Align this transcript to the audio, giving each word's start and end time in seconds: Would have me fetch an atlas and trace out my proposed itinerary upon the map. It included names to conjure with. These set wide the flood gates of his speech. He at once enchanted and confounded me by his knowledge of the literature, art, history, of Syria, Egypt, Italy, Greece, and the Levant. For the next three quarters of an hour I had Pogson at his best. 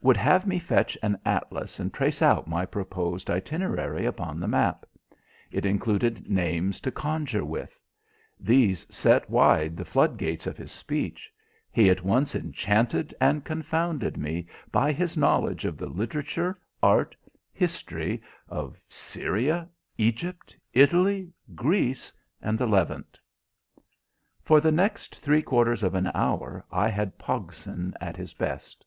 Would 0.00 0.16
have 0.16 0.46
me 0.46 0.60
fetch 0.60 0.96
an 1.02 1.18
atlas 1.24 1.80
and 1.80 1.92
trace 1.92 2.22
out 2.22 2.46
my 2.46 2.64
proposed 2.64 3.28
itinerary 3.28 4.06
upon 4.06 4.38
the 4.38 4.46
map. 4.46 4.86
It 5.50 5.66
included 5.66 6.30
names 6.30 6.78
to 6.82 6.92
conjure 6.92 7.44
with. 7.44 7.76
These 8.38 8.86
set 8.94 9.28
wide 9.28 9.76
the 9.76 9.84
flood 9.84 10.18
gates 10.18 10.46
of 10.46 10.56
his 10.56 10.70
speech. 10.70 11.32
He 11.68 11.90
at 11.90 12.04
once 12.04 12.36
enchanted 12.36 13.12
and 13.20 13.42
confounded 13.44 14.16
me 14.16 14.46
by 14.70 14.92
his 14.92 15.16
knowledge 15.16 15.64
of 15.64 15.76
the 15.78 15.88
literature, 15.88 16.60
art, 16.80 17.16
history, 17.52 18.22
of 18.48 18.78
Syria, 18.88 19.68
Egypt, 19.98 20.56
Italy, 20.72 21.32
Greece, 21.56 22.12
and 22.40 22.56
the 22.56 22.68
Levant. 22.68 23.18
For 24.44 24.60
the 24.60 24.70
next 24.70 25.16
three 25.22 25.42
quarters 25.42 25.82
of 25.82 25.96
an 25.96 26.08
hour 26.14 26.64
I 26.70 26.86
had 26.88 27.18
Pogson 27.18 27.94
at 28.00 28.16
his 28.16 28.32
best. 28.32 28.86